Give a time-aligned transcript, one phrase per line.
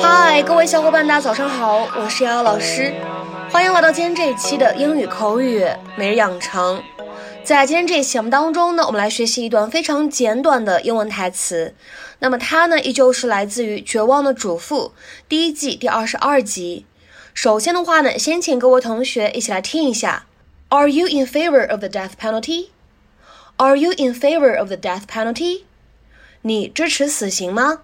[0.00, 2.92] 嗨，各位小伙伴，大家早上好，我是瑶瑶老师，
[3.50, 5.66] 欢迎来到今天这一期的英语口语
[5.96, 6.82] 每日养成。
[7.44, 11.74] 在今天这一期节目当中呢，我们来学习一段非常简短的英文台词。
[12.20, 14.92] 那么它呢，依旧是来自于《绝望的主妇》
[15.28, 16.86] 第一季第二十二集。
[17.34, 20.26] 首先的话呢，先请各位同学一起来听一下
[20.68, 22.68] ：Are you in favor of the death penalty?
[23.56, 25.64] Are you in favor of the death penalty?
[26.42, 27.82] 你支持死刑吗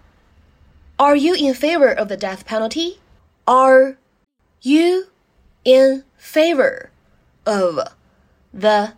[0.98, 2.98] ？Are you in favor of the death penalty?
[3.44, 3.96] Are
[4.62, 5.08] you
[5.64, 6.90] in favor
[7.42, 7.80] of
[8.52, 8.92] the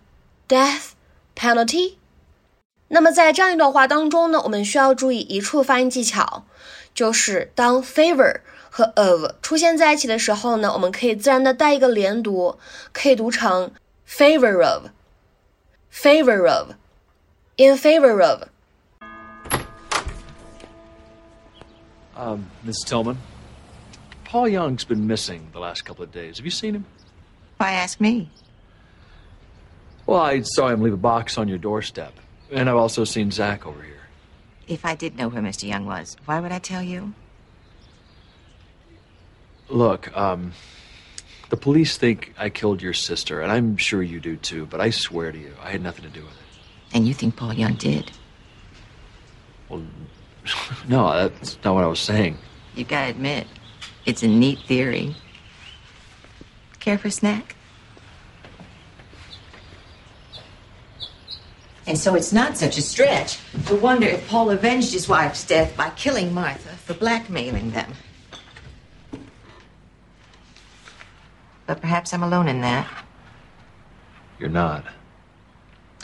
[0.51, 0.91] death
[1.37, 1.95] penalty。
[2.89, 6.45] 那么在这样一段话当中呢，我们需要注意一处发音技巧，
[6.93, 12.59] 就是当 favor 和 of 出现在一起的时候呢，我们可以自然的带一个连读，
[12.93, 13.71] 可以读成
[14.09, 18.49] favor of，favor of，in favor of。
[22.17, 23.17] Um, Miss Tilman,
[24.24, 26.39] Paul Young's been missing the last couple of days.
[26.39, 26.85] Have you seen him?
[27.59, 28.29] Why ask me?
[30.11, 32.13] Well, I saw him leave a box on your doorstep,
[32.51, 34.09] and I've also seen Zach over here.
[34.67, 35.69] If I did know where Mr.
[35.69, 37.15] Young was, why would I tell you?
[39.69, 40.52] Look, um,
[41.51, 44.91] the police think I killed your sister, and I'm sure you do too, but I
[44.91, 46.97] swear to you, I had nothing to do with it.
[46.97, 48.11] And you think Paul Young did?
[49.69, 49.85] Well,
[50.89, 52.37] no, that's not what I was saying.
[52.74, 53.47] You gotta admit,
[54.07, 55.15] it's a neat theory.
[56.80, 57.55] Care for a snack?
[61.91, 65.77] And so it's not such a stretch to wonder if Paul avenged his wife's death
[65.77, 67.94] by killing Martha for blackmailing them.
[71.66, 72.87] But perhaps I'm alone in that.
[74.38, 74.84] You're not.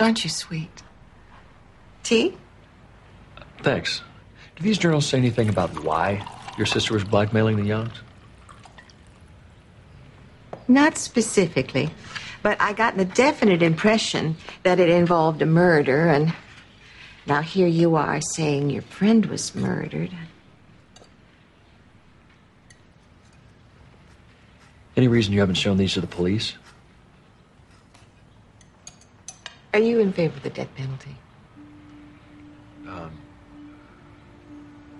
[0.00, 0.82] Aren't you sweet?
[2.02, 2.36] Tea?
[3.62, 4.02] Thanks.
[4.56, 6.26] Do these journals say anything about why
[6.58, 7.94] your sister was blackmailing the Youngs?
[10.66, 11.90] Not specifically,
[12.46, 16.32] but I got the definite impression that it involved a murder, and
[17.26, 20.12] now here you are saying your friend was murdered.
[24.96, 26.54] Any reason you haven't shown these to the police?
[29.74, 31.16] Are you in favor of the death penalty?
[32.86, 33.10] Um,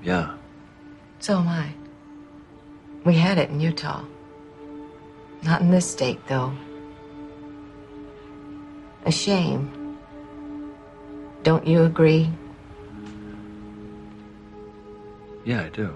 [0.02, 0.34] yeah.
[1.20, 1.72] So am I.
[3.04, 4.04] We had it in Utah.
[5.44, 6.52] Not in this state, though.
[9.06, 9.96] A shame.
[11.44, 12.28] Don't you agree?
[15.44, 15.94] Yeah, I do.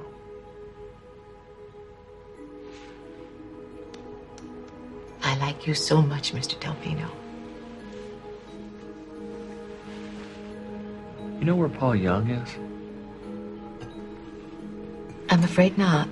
[5.25, 6.55] I like you so much, Mr.
[6.61, 7.09] Delfino.
[11.41, 12.49] You know where Paul Young is?
[15.31, 16.09] I'm afraid not.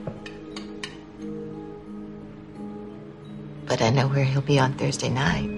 [3.67, 5.58] But I know where he'll be on Thursday night.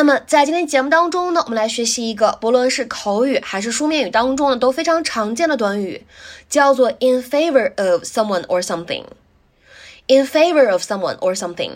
[0.00, 6.06] 那么在今天节目当中呢，我们来学习一个不论是口语还是书面语当中呢都非常常见的短语，
[6.48, 9.04] 叫做 in favor of someone or something。
[10.06, 11.72] in favor of someone or something。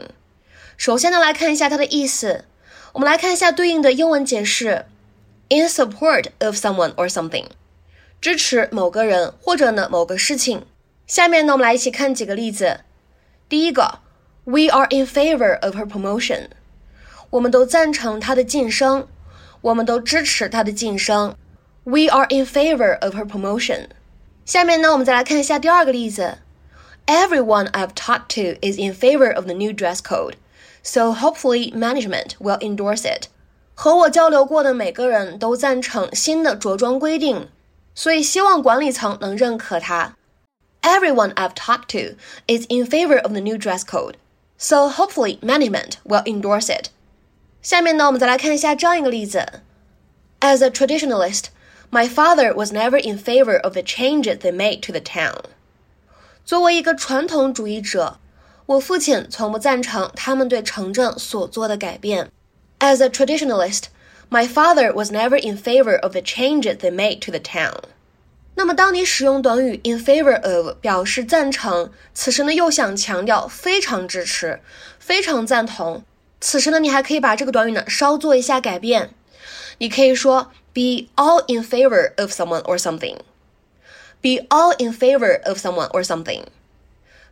[0.78, 2.46] 首先呢，来看一下它的意思。
[2.94, 4.86] 我们来看一下对应的英文解释
[5.50, 7.48] ：in support of someone or something，
[8.22, 10.64] 支持某个人或者呢某个事情。
[11.06, 12.80] 下面呢，我们来一起看几个例子。
[13.50, 13.98] 第一个
[14.44, 16.46] ，We are in favor of her promotion。
[17.33, 19.07] 我们都赞成她的晋升，
[19.61, 21.35] 我们都支持她的晋升。
[21.83, 23.87] We are in favor of her promotion。
[24.45, 26.39] 下面呢，我们再来看一下第二个例子。
[27.05, 30.35] Everyone I've talked to is in favor of the new dress code,
[30.83, 33.27] so hopefully management will endorse it.
[33.73, 37.47] 和我交流过的每个人都赞成新的着装规定，
[37.95, 40.15] 所以希望管理层能认可它。
[40.81, 42.15] Everyone I've talked to
[42.47, 44.15] is in favor of the new dress code,
[44.57, 46.89] so hopefully management will endorse it.
[47.64, 49.62] 下面呢，我们再来看一下这样一个例子。
[50.40, 51.44] As a traditionalist,
[51.90, 55.44] my father was never in favor of the changes they made to the town.
[56.44, 58.18] 作为一个传统主义者，
[58.66, 62.28] 我父亲从不赞成他们对城镇所做的改变。
[62.80, 63.84] As a traditionalist,
[64.28, 67.84] my father was never in favor of the changes they made to the town.
[68.56, 74.60] 那么，当你使用短语 in favor of 表示赞成，此时呢又想强调非常支持、
[74.98, 76.04] 非常赞同，
[76.43, 79.11] 此时呢你还可以把这个短语呢稍做一下改变。
[79.77, 86.03] 你可以说 be all in favor of someone or something。be all in favor of someone or
[86.03, 86.43] something。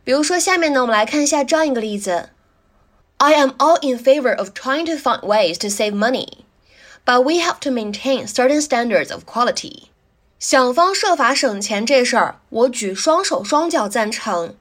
[0.04, 2.30] 比如说，下面呢，我们来看一下这样一个例子：
[3.18, 6.44] I am all in favor of trying to find ways to save money,
[7.04, 9.88] but we have to maintain certain standards of quality。
[10.38, 14.54] 想方设法省钱这事儿，我举双手双脚赞成，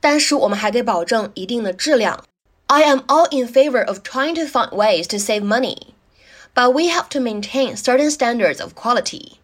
[0.00, 2.24] 但是我们还得保证一定的质量。
[2.71, 5.95] I am all in favor of trying to find ways to save money,
[6.53, 9.37] but we have to maintain certain standards of quality.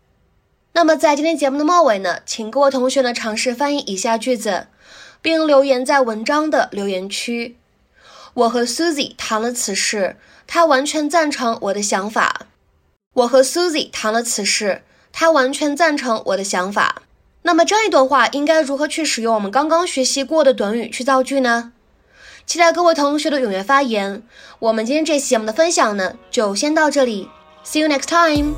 [0.73, 4.67] 那么在今天节目的末尾呢，请各位同学呢尝试翻译以下句子，
[5.23, 7.57] 并留言在文章的留言区。
[8.35, 12.45] 我和 Susie 谈了此事，她完全赞成我的想法。
[13.13, 17.01] 我和 Susie 谈了此事，她完全赞成我的想法。
[17.41, 21.71] 那么这一段话应该如何去使用我们刚刚学习过的短语去造句呢？
[22.45, 24.21] 期待各位同学的踊跃发言。
[24.59, 27.29] 我们今天这期节目的分享呢，就先到这里。
[27.63, 28.55] See you next time.